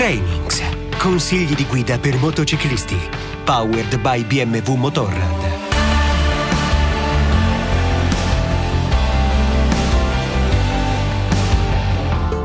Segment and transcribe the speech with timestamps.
[0.00, 0.62] Trainings.
[0.96, 2.96] Consigli di guida per motociclisti.
[3.44, 5.48] Powered by BMW Motorrad.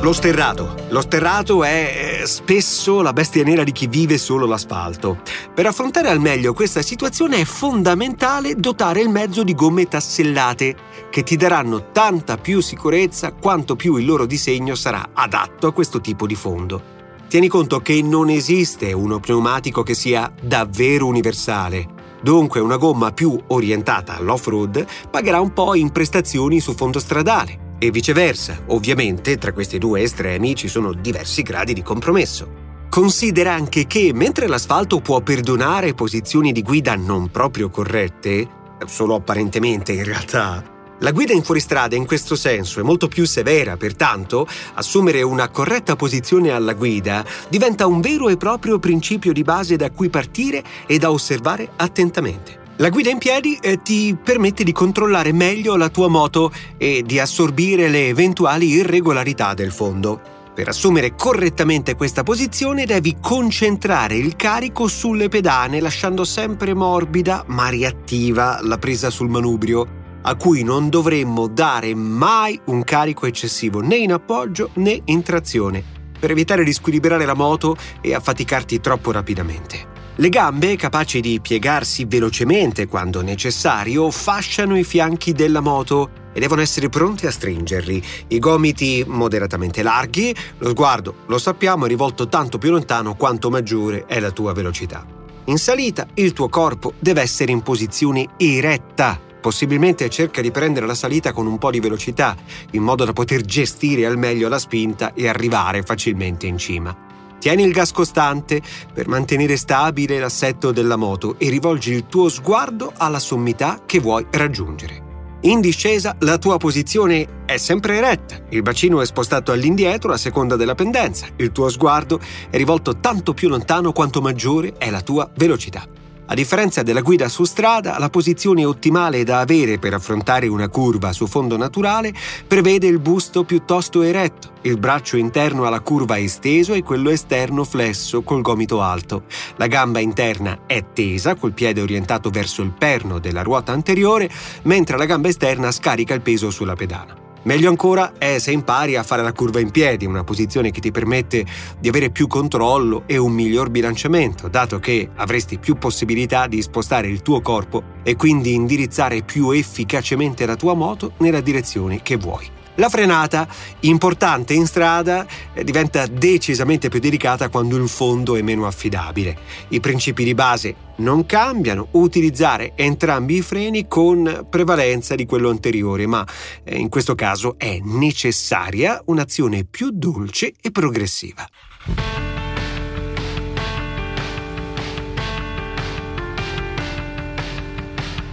[0.00, 0.74] Lo sterrato.
[0.88, 5.20] Lo sterrato è eh, spesso la bestia nera di chi vive solo l'asfalto.
[5.54, 10.74] Per affrontare al meglio questa situazione è fondamentale dotare il mezzo di gomme tassellate,
[11.10, 16.00] che ti daranno tanta più sicurezza quanto più il loro disegno sarà adatto a questo
[16.00, 16.95] tipo di fondo.
[17.28, 21.94] Tieni conto che non esiste uno pneumatico che sia davvero universale.
[22.22, 27.90] Dunque una gomma più orientata all'off-road pagherà un po' in prestazioni su fondo stradale e
[27.90, 28.62] viceversa.
[28.68, 32.64] Ovviamente tra questi due estremi ci sono diversi gradi di compromesso.
[32.88, 38.48] Considera anche che mentre l'asfalto può perdonare posizioni di guida non proprio corrette,
[38.86, 40.62] solo apparentemente in realtà,
[41.00, 45.94] la guida in fuoristrada in questo senso è molto più severa, pertanto assumere una corretta
[45.94, 50.96] posizione alla guida diventa un vero e proprio principio di base da cui partire e
[50.98, 52.64] da osservare attentamente.
[52.78, 57.18] La guida in piedi eh, ti permette di controllare meglio la tua moto e di
[57.18, 60.34] assorbire le eventuali irregolarità del fondo.
[60.54, 67.68] Per assumere correttamente questa posizione devi concentrare il carico sulle pedane lasciando sempre morbida ma
[67.68, 69.95] reattiva la presa sul manubrio
[70.28, 75.82] a cui non dovremmo dare mai un carico eccessivo né in appoggio né in trazione,
[76.18, 79.94] per evitare di squilibrare la moto e affaticarti troppo rapidamente.
[80.16, 86.62] Le gambe, capaci di piegarsi velocemente quando necessario, fasciano i fianchi della moto e devono
[86.62, 88.02] essere pronti a stringerli.
[88.28, 94.06] I gomiti moderatamente larghi, lo sguardo, lo sappiamo, è rivolto tanto più lontano quanto maggiore
[94.06, 95.06] è la tua velocità.
[95.44, 100.94] In salita il tuo corpo deve essere in posizione eretta Possibilmente cerca di prendere la
[100.96, 102.34] salita con un po' di velocità,
[102.72, 106.92] in modo da poter gestire al meglio la spinta e arrivare facilmente in cima.
[107.38, 108.60] Tieni il gas costante
[108.92, 114.26] per mantenere stabile l'assetto della moto e rivolgi il tuo sguardo alla sommità che vuoi
[114.32, 115.38] raggiungere.
[115.42, 120.56] In discesa la tua posizione è sempre eretta, il bacino è spostato all'indietro a seconda
[120.56, 122.18] della pendenza, il tuo sguardo
[122.50, 125.86] è rivolto tanto più lontano quanto maggiore è la tua velocità.
[126.28, 131.12] A differenza della guida su strada, la posizione ottimale da avere per affrontare una curva
[131.12, 132.12] su fondo naturale
[132.46, 138.22] prevede il busto piuttosto eretto, il braccio interno alla curva esteso e quello esterno flesso
[138.22, 139.22] col gomito alto.
[139.54, 144.28] La gamba interna è tesa col piede orientato verso il perno della ruota anteriore,
[144.62, 147.25] mentre la gamba esterna scarica il peso sulla pedana.
[147.46, 150.90] Meglio ancora è se impari a fare la curva in piedi, una posizione che ti
[150.90, 151.46] permette
[151.78, 157.06] di avere più controllo e un miglior bilanciamento, dato che avresti più possibilità di spostare
[157.06, 162.50] il tuo corpo e quindi indirizzare più efficacemente la tua moto nella direzione che vuoi.
[162.76, 163.48] La frenata,
[163.80, 169.36] importante in strada, eh, diventa decisamente più delicata quando il fondo è meno affidabile.
[169.68, 176.06] I principi di base non cambiano, utilizzare entrambi i freni con prevalenza di quello anteriore,
[176.06, 176.26] ma
[176.64, 181.48] eh, in questo caso è necessaria un'azione più dolce e progressiva.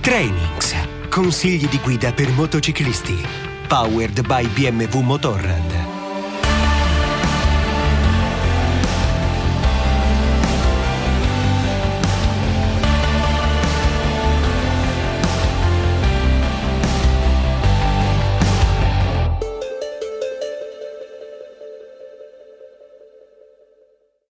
[0.01, 0.75] Trainings.
[1.09, 5.72] Consigli di guida per motociclisti powered by BMW Motorrad.